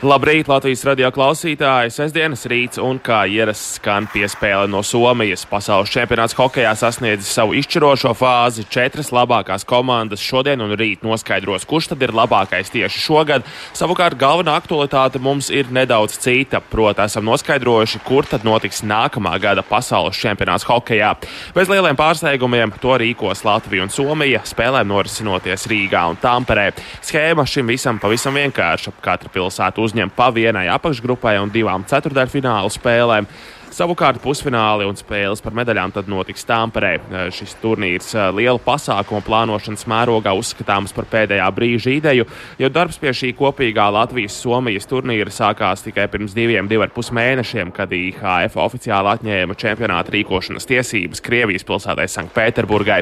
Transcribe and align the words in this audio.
Labrīt, 0.00 0.48
Latvijas 0.48 0.80
radio 0.88 1.10
klausītāji! 1.12 1.90
Sesdienas 1.92 2.46
rīts 2.48 2.80
un 2.80 2.96
kā 3.04 3.18
ierasts 3.28 3.74
skan 3.76 4.06
piespēle 4.08 4.64
no 4.72 4.78
Somijas. 4.80 5.42
Pasaules 5.44 5.90
čempionāts 5.92 6.32
hokeja 6.38 6.70
sasniedzis 6.72 7.28
savu 7.36 7.52
izšķirošo 7.58 8.14
fāzi. 8.16 8.64
Četras 8.64 9.10
labākās 9.12 9.66
komandas 9.68 10.24
šodien 10.24 10.64
un 10.64 10.72
rīt 10.72 11.04
noskaidros, 11.04 11.66
kurš 11.68 11.90
tad 11.90 12.04
ir 12.06 12.14
labākais 12.16 12.72
tieši 12.72 13.02
šogad. 13.02 13.44
Savukārt 13.76 14.16
galvenā 14.16 14.54
aktualitāte 14.62 15.20
mums 15.20 15.50
ir 15.52 15.68
nedaudz 15.68 16.16
cita. 16.24 16.62
Proti, 16.64 17.04
esam 17.04 17.28
noskaidrojuši, 17.28 18.00
kur 18.08 18.24
tad 18.24 18.48
notiks 18.48 18.80
nākamā 18.80 19.34
gada 19.44 19.60
pasaules 19.60 20.16
čempionāts 20.16 20.64
hokeja. 20.64 21.12
Bez 21.52 21.68
lieliem 21.68 22.00
pārsteigumiem 22.00 22.72
to 22.80 22.96
rīkos 23.04 23.44
Latvija 23.44 23.84
un 23.84 23.92
Somija. 23.92 24.40
Spēlēm 24.48 24.88
norisinoties 24.94 25.68
Rīgā 25.68 26.08
un 26.08 26.16
Tamperē. 26.24 26.70
Schēma 27.04 27.44
šim 27.44 27.68
visam 27.76 28.00
pavisam 28.00 28.40
vienkārša. 28.40 28.96
Katra 29.04 29.36
pilsēta 29.36 29.89
uzņem 29.90 30.12
pa 30.14 30.30
vienai 30.30 30.68
apakšgrupai 30.70 31.36
un 31.42 31.50
divām 31.50 31.84
ceturdaļfināla 31.90 32.70
spēlēm. 32.70 33.26
Savukārt 33.70 34.18
pusfināli 34.18 34.82
un 34.82 34.96
spēles 34.98 35.38
par 35.44 35.54
medaļām 35.54 35.92
tad 35.94 36.08
notiks 36.10 36.42
Tāmperē. 36.48 36.96
Šis 37.30 37.52
turnīrs 37.62 38.08
liela 38.34 38.58
pasākuma 38.58 39.22
plānošanas 39.22 39.86
mērogā 39.86 40.32
uzskatāms 40.34 40.90
par 40.96 41.06
pēdējā 41.12 41.46
brīža 41.54 41.92
ideju, 41.94 42.26
jo 42.58 42.70
darbs 42.74 42.98
pie 42.98 43.12
šī 43.14 43.30
kopīgā 43.38 43.84
Latvijas-Somijas 43.94 44.90
turnīra 44.90 45.30
sākās 45.30 45.84
tikai 45.86 46.08
pirms 46.10 46.34
diviem, 46.34 46.66
divi 46.66 46.82
ar 46.82 46.90
pus 46.90 47.12
mēnešiem, 47.14 47.70
kad 47.76 47.94
IHF 47.94 48.58
oficiāli 48.58 49.12
atņēma 49.12 49.54
čempionāta 49.62 50.16
rīkošanas 50.16 50.66
tiesības 50.66 51.22
Krievijas 51.22 51.66
pilsētai 51.70 52.08
Sanktpēterburgai. 52.10 52.98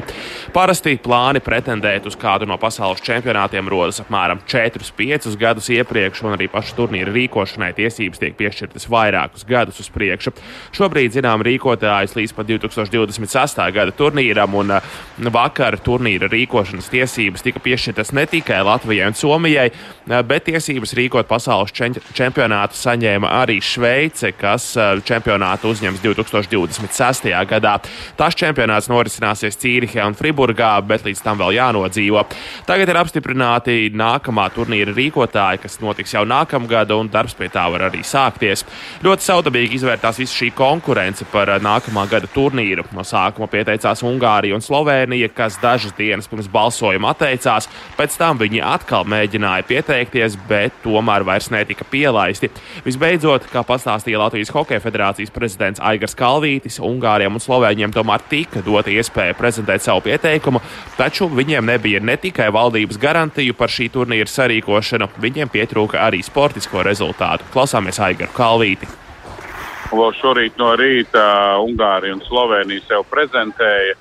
Parasti 0.53 0.93
plāni 1.01 1.41
pretendēt 1.41 2.05
uz 2.05 2.19
kādu 2.19 2.45
no 2.45 2.59
pasaules 2.61 3.01
čempionātiem 3.09 3.73
rodas 3.73 4.03
apmēram 4.05 4.45
4-5 4.45 5.33
gadus 5.41 5.73
iepriekš, 5.73 6.23
un 6.29 6.37
arī 6.37 6.45
paša 6.53 6.77
turnīra 6.77 7.17
rīkošanai 7.17 7.73
tiesības 7.81 8.21
tiek 8.21 8.37
piešķirtas 8.37 8.89
vairākus 8.93 9.49
gadus 9.49 9.81
uz 9.81 9.89
priekšu. 9.97 10.37
Šobrīd 10.75 11.15
zinām 11.17 11.43
rīkotājus 11.45 12.15
līdz 12.17 12.33
pat 12.37 12.49
2026. 12.49 13.61
gada 13.75 13.93
turnīram, 13.95 14.55
un 14.59 14.75
uh, 14.75 14.89
vakar 15.33 15.79
turnīra 15.83 16.29
rīkošanas 16.31 16.89
tiesības 16.93 17.45
tika 17.45 17.61
piešķirtas 17.63 18.13
ne 18.17 18.25
tikai 18.29 18.61
Latvijai 18.65 19.09
un 19.09 19.17
Somijai, 19.17 19.67
uh, 19.71 20.19
bet 20.27 20.47
tiesības 20.49 20.95
rīkot 20.99 21.29
pasaules 21.29 21.73
čempionātu 21.73 22.77
saņēma 22.79 23.33
arī 23.41 23.59
Šveice, 23.63 24.33
kas 24.37 24.71
uh, 24.77 25.01
čempionātu 25.05 25.73
uzņems 25.73 26.03
2026. 26.05 27.29
gadā. 27.49 27.77
Tas 28.19 28.37
čempionāts 28.37 28.89
norisināsies 28.91 29.57
Cīrihē 29.59 30.05
un 30.07 30.17
Friburgā, 30.17 30.75
bet 30.85 31.05
līdz 31.07 31.23
tam 31.25 31.39
vēl 31.41 31.57
jānodzīvo. 31.57 32.25
Tagad 32.69 32.91
ir 32.91 32.99
apstiprināti 33.01 33.77
nākamā 33.95 34.49
turnīra 34.55 34.93
rīkotāji, 34.95 35.63
kas 35.63 35.79
notiks 35.83 36.13
jau 36.15 36.25
nākamgad, 36.27 36.93
un 36.95 37.09
darbs 37.11 37.35
pie 37.37 37.49
tā 37.51 37.65
var 37.71 37.87
arī 37.89 38.03
sākties. 38.05 38.65
Ļoti 39.05 39.25
saudabīgi 39.25 39.79
izvērtās 39.79 40.19
visi 40.21 40.37
šī 40.43 40.48
konkurence 40.55 41.25
par 41.31 41.49
eh, 41.49 41.59
nākamā 41.63 42.05
gada 42.09 42.27
turnīru. 42.33 42.85
No 42.95 43.03
sākuma 43.07 43.49
pieteicās 43.51 44.03
Ungārija 44.05 44.57
un 44.57 44.63
Slovēnija, 44.63 45.29
kas 45.35 45.59
dažas 45.61 45.95
dienas 45.97 46.29
pirms 46.29 46.49
balsojuma 46.51 47.13
atteicās. 47.13 47.69
Pēc 47.97 48.17
tam 48.19 48.39
viņi 48.41 48.61
atkal 48.65 49.07
mēģināja 49.09 49.65
pieteikties, 49.69 50.37
bet 50.49 50.75
tomēr 50.83 51.25
vairs 51.27 51.49
netika 51.53 51.87
pielaisti. 51.89 52.51
Visbeidzot, 52.85 53.49
kā 53.53 53.63
pastāstīja 53.67 54.21
Latvijas 54.21 54.53
Hokeja 54.55 54.83
federācijas 54.83 55.33
prezidents 55.35 55.83
Aigars 55.83 56.17
Kalvītis, 56.19 56.79
Ungāriem 56.83 57.35
un 57.35 57.43
Slovēņiem 57.43 57.95
tomēr 57.95 58.23
tika 58.29 58.63
dota 58.65 58.93
iespēja 58.93 59.37
prezentēt 59.39 59.85
savu 59.85 60.05
pieteikumu, 60.07 60.63
taču 60.97 61.29
viņiem 61.31 61.73
nebija 61.73 62.03
ne 62.03 62.17
tikai 62.19 62.49
valdības 62.53 63.01
garantiju 63.01 63.57
par 63.57 63.73
šī 63.73 63.89
turnīra 63.93 64.29
sarīkošanu, 64.29 65.11
viņiem 65.19 65.51
pietrūka 65.53 66.01
arī 66.07 66.23
sportisko 66.25 66.85
rezultātu. 66.85 67.47
Klausāmies 67.53 68.01
Aigaru 68.03 68.35
Kalvīti. 68.35 69.08
Vēl 69.89 70.11
šorīt 70.19 70.59
no 70.61 70.69
rīta 70.77 71.23
Ungārija 71.65 72.13
un 72.13 72.21
Slovenija 72.27 72.83
sev 72.85 73.07
prezentēja, 73.09 73.95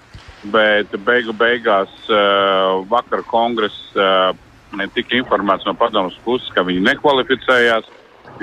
bet 0.52 0.92
beigu 1.06 1.32
beigās 1.32 1.94
vakar 2.90 3.24
kongress 3.30 3.94
tika 4.94 5.16
informēts 5.16 5.64
no 5.64 5.72
padomus 5.80 6.18
puses, 6.26 6.50
ka 6.52 6.64
viņi 6.68 6.84
nekvalificējās, 6.90 7.88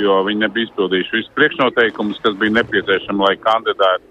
jo 0.02 0.18
viņi 0.26 0.42
nebija 0.42 0.70
izpildījuši 0.70 1.16
visus 1.20 1.36
priekšnoteikumus, 1.38 2.22
kas 2.26 2.34
bija 2.42 2.58
nepieciešami, 2.58 3.24
lai 3.28 3.38
kandidāti. 3.44 4.10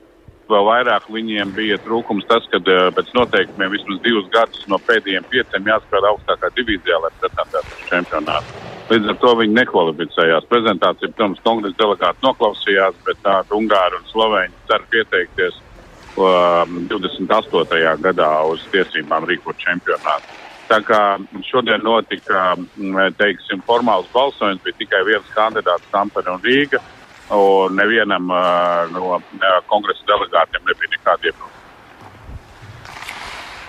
Vēl 0.49 0.67
vairāk 0.69 1.09
viņiem 1.11 1.55
bija 1.57 1.81
trūkums 1.83 2.29
tas, 2.29 2.47
ka 2.53 2.61
pēc 2.63 3.11
noteikumiem 3.17 3.75
vismaz 3.75 4.03
divus 4.05 4.29
gadus 4.31 4.63
no 4.71 4.79
pēdējiem 4.87 5.27
pieciem 5.33 5.73
jāspēlē 5.73 6.13
augstākā 6.13 6.53
divīzijā, 6.55 7.01
lai 7.03 7.13
pretendētu 7.19 7.81
uz 7.81 7.91
čempionātu. 7.91 8.74
Līdz 8.85 9.15
ar 9.15 9.17
to 9.23 9.31
viņi 9.41 9.57
nekvalificējās. 9.57 10.49
Prezentācija, 10.51 11.09
protams, 11.17 11.41
kongresa 11.45 11.79
delegāti 11.79 12.27
noklausījās, 12.27 12.99
bet 13.07 13.21
tāda 13.25 13.57
Ungāra 13.57 13.97
un 13.97 14.05
Slovēņa 14.11 14.67
cer 14.69 14.85
pieteikties 14.93 15.61
um, 16.21 16.83
28. 16.91 17.79
gadā 18.05 18.31
uz 18.51 18.67
tiesībām 18.75 19.25
rīkot 19.31 19.57
čempionātu. 19.65 20.37
Tā 20.69 20.81
kā 20.85 21.01
šodien 21.49 21.81
notika 21.85 22.55
teiksim, 23.21 23.65
formāls 23.65 24.09
balsojums, 24.13 24.63
bija 24.65 24.81
tikai 24.81 25.03
viens 25.09 25.33
kandidāts, 25.37 25.89
Tampere 25.93 26.33
un 26.33 26.45
Rīga, 26.45 26.81
un 27.33 27.77
nevienam 27.81 28.29
uh, 28.33 28.85
no 28.93 29.21
kongresa 29.73 30.09
delegātiem 30.13 30.65
nebija 30.69 30.97
nekāda 30.97 31.31
iebilda. 31.31 31.54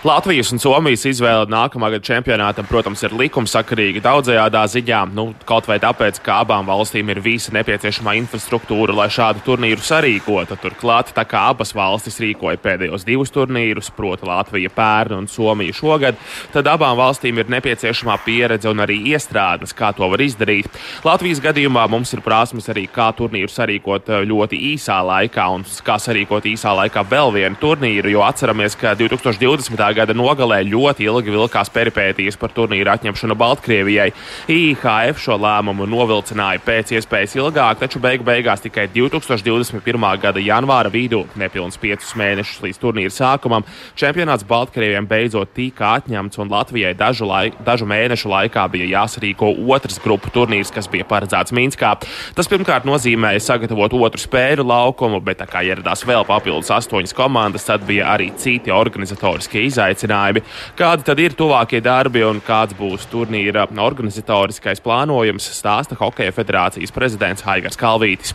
Latvijas 0.06 0.52
un 0.54 0.60
Somijas 0.62 1.02
izvēle 1.08 1.48
nākamā 1.50 1.88
gada 1.90 2.04
čempionātam, 2.06 2.66
protams, 2.68 3.00
ir 3.02 3.14
likumsakarīga 3.18 3.98
daudzajādā 4.04 4.60
ziņā. 4.70 5.00
Nu, 5.10 5.24
kaut 5.48 5.66
vai 5.66 5.80
tāpēc, 5.82 6.20
ka 6.22 6.44
abām 6.44 6.68
valstīm 6.68 7.08
ir 7.10 7.18
visa 7.24 7.50
nepieciešamā 7.56 8.14
infrastruktūra, 8.20 8.94
lai 8.94 9.08
šādu 9.10 9.42
turnīru 9.42 9.82
sarīkotu. 9.82 10.60
Turklāt, 10.62 11.10
tā 11.16 11.24
kā 11.26 11.48
abas 11.50 11.74
valstis 11.74 12.20
rīkoja 12.22 12.60
pēdējos 12.62 13.06
divus 13.08 13.34
turnīrus, 13.34 13.88
proti, 13.96 14.28
Latvija 14.30 14.70
pērn 14.76 15.16
un 15.16 15.26
Somija 15.26 15.74
šogad, 15.74 16.22
tad 16.54 16.70
abām 16.70 16.94
valstīm 17.00 17.42
ir 17.42 17.50
nepieciešamā 17.56 18.20
pieredze 18.22 18.70
un 18.70 18.84
arī 18.86 19.00
iestrādes, 19.10 19.74
kā 19.74 19.90
to 19.90 20.06
var 20.12 20.22
izdarīt. 20.22 20.70
Latvijas 21.02 21.42
gadījumā 21.42 21.88
mums 21.90 22.14
ir 22.14 22.22
prasmes 22.22 22.70
arī, 22.70 22.86
kā 22.86 23.08
turnīru 23.10 23.50
sarīkot 23.50 24.14
eh, 24.14 24.22
ļoti 24.30 24.62
īsā 24.70 25.02
laikā 25.10 25.50
un 25.56 25.66
kā 25.82 25.98
sarīkot 26.06 26.46
īsā 26.54 26.78
laikā 26.84 27.02
vēl 27.10 27.34
vienu 27.40 27.62
turnīru, 27.66 28.14
jo 28.14 28.24
atceramies, 28.30 28.78
ka 28.78 28.94
2020 29.02 29.95
gada 29.96 30.14
nogalē 30.16 30.60
ļoti 30.66 31.06
ilgi 31.06 31.32
vilkās 31.32 31.70
peripētīs 31.72 32.36
par 32.40 32.52
turnīru 32.56 32.92
atņemšanu 32.92 33.36
Baltkrievijai. 33.38 34.10
IHF 34.52 35.20
šo 35.22 35.38
lēmumu 35.40 35.86
novilcināja 35.90 36.62
pēc 36.64 36.92
iespējas 36.96 37.36
ilgāk, 37.38 37.80
taču 37.80 38.00
beigu 38.02 38.26
beigās 38.26 38.62
tikai 38.64 38.86
2021. 38.92 40.06
gada 40.22 40.42
janvāra 40.42 40.92
vidū, 40.92 41.24
nepilns 41.38 41.78
piecus 41.80 42.12
mēnešus 42.18 42.62
līdz 42.64 42.80
turnīra 42.82 43.14
sākumam, 43.14 43.66
čempionāts 43.98 44.46
Baltkrievijam 44.48 45.08
beidzot 45.08 45.54
tika 45.56 45.96
atņemts 46.00 46.40
un 46.42 46.52
Latvijai 46.52 46.94
dažu, 46.98 47.28
laik, 47.28 47.56
dažu 47.66 47.88
mēnešu 47.88 48.30
laikā 48.32 48.66
bija 48.72 48.90
jāsarīko 48.92 49.52
otrs 49.72 50.00
grupu 50.04 50.32
turnīrs, 50.34 50.72
kas 50.74 50.90
bija 50.92 51.08
paredzēts 51.08 51.54
Minskā. 51.56 51.94
Tas 52.36 52.50
pirmkārt 52.50 52.86
nozīmēja 52.88 53.42
sagatavot 53.44 53.94
otru 53.96 54.20
spēļu 54.20 54.66
laukumu, 54.66 55.22
bet 55.24 55.40
tā 55.42 55.48
kā 55.50 55.64
ieradās 55.66 56.04
vēl 56.06 56.26
papildus 56.28 56.72
astoņas 56.74 57.14
komandas, 57.16 57.66
tad 57.68 57.86
bija 57.88 58.10
arī 58.14 58.32
citi 58.40 58.74
organizatoriskie 58.74 59.64
izaicinājumi 59.66 59.75
izaicinājumi. 59.76 60.42
Kādi 60.78 61.06
tad 61.06 61.20
ir 61.22 61.36
tuvākie 61.36 61.82
darbi 61.84 62.24
un 62.26 62.40
kāds 62.44 62.76
būs 62.76 63.06
turnīra 63.12 63.68
organizatoriskais 63.68 64.82
plānojums, 64.84 65.52
stāsta 65.60 65.98
Hokeja 66.00 66.34
federācijas 66.34 66.94
prezidents 66.94 67.44
Haigars 67.46 67.78
Kalvītis. 67.80 68.34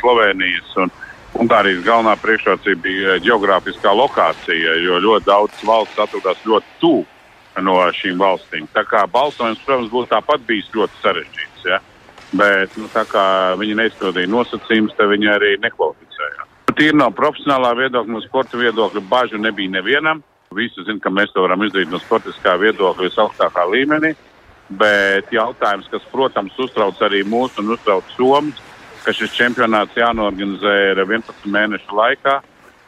Slovenijas 0.00 0.76
un 0.80 0.92
Ungārijas 1.40 1.84
galvenā 1.86 2.16
priekšrocība 2.18 2.82
bija 2.82 3.16
geogrāfiskā 3.22 3.92
lokācija, 3.94 4.74
jo 4.82 4.98
ļoti 5.02 5.28
daudz 5.28 5.62
valsts 5.66 6.00
atrodas 6.02 6.40
ļoti 6.46 6.78
tuvu 6.82 7.06
no 7.62 7.76
šīm 7.94 8.18
valstīm. 8.18 8.66
Tā 8.74 8.82
kā 8.88 9.04
balsojums, 9.10 9.62
protams, 9.66 9.90
būtu 9.92 10.10
tāpat 10.10 10.42
bijis 10.48 10.70
ļoti 10.74 11.02
sarežģīts. 11.02 11.66
Ja? 11.70 11.80
Bet 12.32 12.76
nu, 12.78 12.86
tā 12.92 13.04
kā 13.10 13.24
viņi 13.58 13.78
neizpildīja 13.78 14.30
nosacījumus, 14.30 14.94
tad 14.98 15.10
viņi 15.12 15.30
arī 15.32 15.54
nekvalificējās. 15.62 16.46
Tīri 16.78 16.96
no 16.96 17.10
profesionālā 17.14 17.72
viedokļa, 17.78 18.14
no 18.14 18.22
sporta 18.24 18.58
viedokļa, 18.60 19.02
bažu 19.10 19.40
nebija 19.42 19.74
nevienam. 19.78 20.22
Visi 20.50 20.82
zina, 20.82 20.98
ka 20.98 21.12
mēs 21.14 21.30
to 21.30 21.44
varam 21.44 21.62
izdarīt 21.62 21.92
no 21.92 21.98
sportiskā 22.02 22.56
viedokļa 22.58 23.04
visaugstākā 23.06 23.62
līmenī. 23.70 24.08
Bet 24.80 25.28
jautājums, 25.30 25.86
kas, 25.92 26.02
protams, 26.10 26.56
uztrauc 26.58 26.98
arī 27.06 27.20
mūsu 27.22 27.62
un 27.62 27.76
uztrauc 27.76 28.08
Somijas, 28.16 28.58
ka 29.04 29.14
šis 29.14 29.36
čempionāts 29.36 29.94
jānorganizē 29.94 30.72
11 30.96 31.46
mēnešu 31.54 31.94
laikā. 31.94 32.40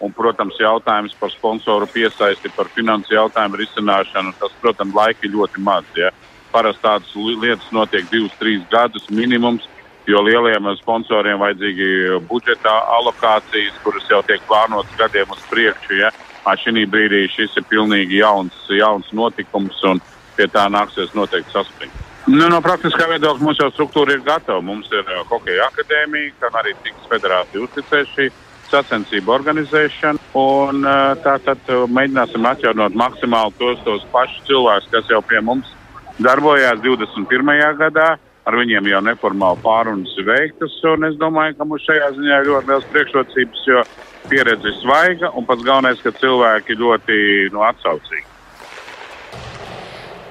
Un, 0.03 0.11
protams, 0.11 0.59
jautājums 0.59 1.15
par 1.21 1.31
sponsoru 1.31 1.87
piesaisti, 1.87 2.51
par 2.57 2.67
finansu 2.75 3.15
jautājumu 3.15 3.63
risināšanu, 3.63 4.35
tas, 4.43 4.59
protams, 4.59 4.99
laika 4.99 5.31
ļoti 5.31 5.63
maz. 5.63 5.87
Ja. 5.95 6.11
Parasti 6.51 6.83
tādas 6.83 7.15
lietas 7.15 7.71
notiek 7.71 8.11
divus, 8.11 8.35
trīs 8.43 8.67
gadus 8.75 9.07
minimums, 9.07 9.71
jo 10.11 10.19
lieliem 10.27 10.67
sponsoriem 10.83 11.39
vajadzīgi 11.39 12.19
budžeta 12.27 12.75
alokācijas, 12.99 13.79
kuras 13.87 14.11
jau 14.11 14.19
tiek 14.27 14.43
plānotas 14.51 14.99
gadiem 14.99 15.31
uz 15.31 15.47
priekšu. 15.55 16.03
Ja. 16.03 16.11
Šī 16.43 16.87
brīdī 16.91 17.27
šis 17.31 17.55
ir 17.57 17.67
pilnīgi 17.71 18.19
jauns, 18.19 18.55
jauns 18.69 19.07
notikums, 19.15 19.79
un 19.87 20.01
pie 20.37 20.49
tā 20.51 20.67
nāksies 20.73 21.15
noteikti 21.15 21.55
saspringt. 21.55 22.01
Nu, 22.31 22.47
no 22.47 22.61
praktiskā 22.63 23.09
viedokļa 23.11 23.43
mums 23.43 23.59
jau 23.59 23.69
struktūra 23.73 24.15
ir 24.15 24.23
gatava. 24.23 24.63
Mums 24.63 24.91
ir 24.95 25.07
hokeja 25.31 25.67
akadēmija, 25.73 26.35
kam 26.41 26.59
arī 26.61 26.75
tiks 26.85 27.09
federācija 27.11 27.65
uzticēta 27.65 28.11
šī 28.15 28.29
sacensību 28.71 29.35
organizēšanu. 29.35 30.23
Un, 30.39 30.87
tātad 31.25 31.73
mēģināsim 31.91 32.47
atjaunot 32.47 32.95
maksimāli 32.99 33.57
tos, 33.59 33.83
tos 33.87 34.07
pašus 34.15 34.47
cilvēkus, 34.47 34.91
kas 34.95 35.11
jau 35.11 35.23
pie 35.27 35.43
mums 35.43 35.75
darbojās 36.23 36.83
21. 36.85 37.59
gadā. 37.81 38.13
Ar 38.43 38.57
viņiem 38.59 38.89
jau 38.91 38.99
neformāli 39.07 39.63
pārunas 39.63 40.15
ir 40.19 40.27
veiktas, 40.27 40.73
un 40.91 41.07
es 41.07 41.15
domāju, 41.19 41.55
ka 41.59 41.67
mums 41.67 41.85
šajā 41.87 42.09
ziņā 42.17 42.39
ir 42.41 42.49
ļoti 42.49 42.73
liels 42.73 42.89
priekšrocības, 42.91 43.61
jo 43.71 43.85
pieredze 44.31 44.69
ir 44.69 44.79
svaiga, 44.81 45.33
un 45.39 45.47
pats 45.49 45.65
galvenais, 45.67 46.03
ka 46.05 46.15
cilvēki 46.21 46.79
ļoti 46.81 47.19
nu, 47.55 47.65
atsaucīgi. 47.67 48.32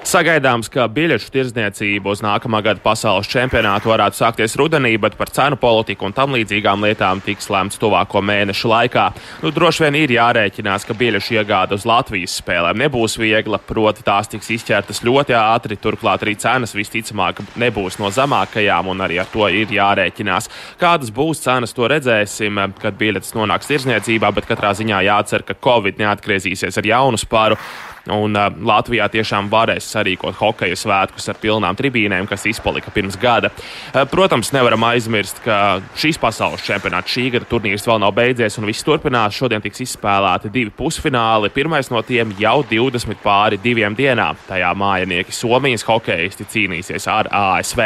Sagaidāms, 0.02 0.66
ka 0.66 0.88
biļešu 0.90 1.28
tirdzniecība 1.30 2.10
uz 2.10 2.20
nākamā 2.24 2.58
gada 2.66 2.82
pasaules 2.82 3.28
čempionātu 3.30 3.86
varētu 3.86 4.18
sākties 4.18 4.56
rudenī, 4.58 4.96
bet 4.98 5.14
par 5.14 5.30
cenu 5.30 5.54
politiku 5.60 6.08
un 6.08 6.14
tam 6.16 6.34
līdzīgām 6.34 6.82
lietām 6.82 7.20
tiks 7.22 7.46
lemts 7.52 7.78
tuvāko 7.78 8.18
mēnešu 8.18 8.70
laikā. 8.72 9.04
Nu, 9.44 9.52
droši 9.54 9.84
vien 9.84 9.98
ir 10.00 10.14
jārēķinās, 10.16 10.86
ka 10.88 10.96
biļešu 10.98 11.36
iegāde 11.38 11.78
uz 11.78 11.86
Latvijas 11.86 12.34
spēlēm 12.40 12.82
nebūs 12.82 13.14
viegla, 13.22 13.60
proti 13.62 14.02
tās 14.02 14.32
tiks 14.32 14.50
izķertas 14.56 15.04
ļoti 15.06 15.38
ātri, 15.38 15.78
turklāt 15.78 16.26
arī 16.26 16.34
cenas 16.34 16.74
visticamāk 16.74 17.44
nebūs 17.62 18.00
no 18.02 18.10
zemākajām, 18.10 18.90
un 18.90 19.06
arī 19.06 19.22
ar 19.22 19.30
to 19.30 19.46
ir 19.54 19.70
jārēķinās. 19.70 20.50
Kādas 20.82 21.14
būs 21.14 21.44
cenas, 21.46 21.76
to 21.78 21.86
redzēsim, 21.94 22.58
kad 22.82 22.98
biļetes 22.98 23.38
nonāks 23.38 23.70
tirdzniecībā, 23.70 24.34
bet 24.34 24.50
katrā 24.50 24.74
ziņā 24.82 25.06
jācer, 25.06 25.46
ka 25.46 25.54
Covid 25.62 26.02
neatgriezīsies 26.02 26.82
ar 26.82 26.92
jaunu 26.92 27.22
spāru. 27.22 27.62
Un 28.10 28.34
uh, 28.34 28.48
Latvijā 28.50 29.06
tiešām 29.12 29.46
varēs 29.52 29.86
sarīkot 29.92 30.34
hokeja 30.40 30.74
svētkus 30.78 31.28
ar 31.30 31.36
pilnām 31.38 31.76
tribīnēm, 31.78 32.26
kas 32.26 32.48
izpalika 32.50 32.90
pirms 32.90 33.14
gada. 33.20 33.52
Uh, 33.92 34.02
protams, 34.10 34.50
nevaram 34.54 34.82
aizmirst, 34.88 35.38
ka 35.44 35.78
šīs 35.98 36.18
pasaules 36.18 36.64
čempionāts 36.66 37.12
šī 37.14 37.28
gada 37.36 37.46
turnīrs 37.46 37.86
vēl 37.86 38.00
nav 38.02 38.14
beidzies 38.16 38.58
un 38.58 38.66
viss 38.66 38.82
turpinās. 38.86 39.36
Šodien 39.38 39.62
tiks 39.62 39.84
izspēlēti 39.86 40.50
divi 40.50 40.72
pusfināli. 40.74 41.52
Pirmais 41.54 41.92
no 41.94 42.02
tiem 42.02 42.32
jau 42.40 42.56
20 42.66 43.22
pāri 43.22 43.60
diviem 43.62 43.94
dienām. 43.94 44.40
Tajā 44.48 44.72
mājinieki 44.82 45.36
Somijas 45.36 45.86
hokeisti 45.86 46.48
cīnīsies 46.50 47.06
ar 47.12 47.30
ASV. 47.30 47.84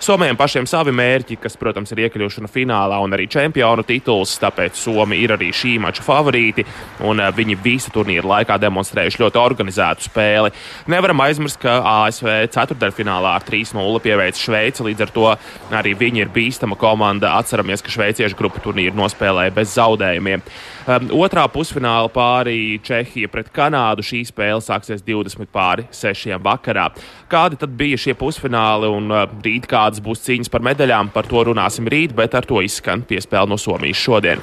Somijiem 0.00 0.40
pašiem 0.40 0.70
savi 0.70 0.96
mērķi, 0.96 1.36
kas, 1.44 1.58
protams, 1.60 1.92
ir 1.92 2.06
iekļūšana 2.06 2.48
finālā 2.48 3.02
un 3.04 3.18
arī 3.18 3.28
čempionu 3.28 3.84
tituls, 3.84 4.38
tāpēc 4.40 4.80
Somi 4.80 5.20
ir 5.20 5.36
arī 5.36 5.52
šī 5.52 5.76
mača 5.82 6.06
favorīti 6.06 6.64
un 7.04 7.20
uh, 7.20 7.28
viņi 7.36 7.60
visu 7.60 7.92
turnīru 7.92 8.32
laikā 8.32 8.56
demonstrējuši 8.64 9.24
ļoti 9.26 9.36
organizēti 9.36 9.57
organizētu 9.58 10.06
spēli. 10.06 10.52
Nevaram 10.90 11.26
aizmirst, 11.26 11.58
ka 11.62 11.80
ASV 12.06 12.30
ceturdaļfinālā 12.54 13.34
ar 13.38 13.46
3-0 13.46 14.02
pieveica 14.04 14.38
Šveici, 14.38 14.86
līdz 14.86 15.06
ar 15.06 15.14
to 15.14 15.28
arī 15.74 15.94
viņi 15.98 16.24
ir 16.24 16.32
bīstama 16.34 16.78
komanda. 16.78 17.34
Atceramies, 17.38 17.82
ka 17.82 17.92
šveiciešu 17.92 18.38
grupu 18.38 18.62
turnīru 18.62 18.96
nospēlēja 18.98 19.54
bez 19.56 19.74
zaudējumiem. 19.76 20.44
Um, 20.88 21.10
otrā 21.20 21.44
pusfināla 21.52 22.08
pārī 22.08 22.78
Čehija 22.84 23.28
pret 23.28 23.50
Kanādu. 23.52 24.04
Šī 24.06 24.22
spēle 24.28 24.62
sāksies 24.64 25.02
20 25.04 25.50
pāri 25.52 25.84
6 25.92 26.38
vakarā. 26.44 26.88
Kādi 27.28 27.58
tad 27.60 27.74
bija 27.76 27.98
šie 28.00 28.14
pusfināli 28.16 28.88
un 28.88 29.12
uh, 29.12 29.26
rīt 29.44 29.68
kādas 29.68 30.00
būs 30.04 30.24
cīņas 30.24 30.52
par 30.52 30.64
medaļām? 30.64 31.12
Par 31.12 31.28
to 31.28 31.44
runāsim 31.50 31.90
rīt, 31.90 32.16
bet 32.16 32.38
ar 32.38 32.48
to 32.48 32.62
izskan 32.64 33.04
piespēle 33.08 33.52
no 33.52 33.60
Somijas 33.60 34.00
šodien. 34.00 34.40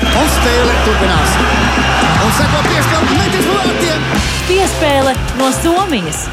Un 0.00 0.32
spēle 0.38 0.80
turpinās. 0.86 1.61
No 5.42 5.50
Somijas. 5.50 6.28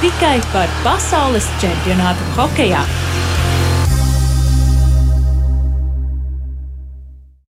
Tikai 0.00 0.40
par 0.52 0.68
pasaules 0.84 1.44
čempionātu 1.60 2.24
hokejā. 2.38 2.80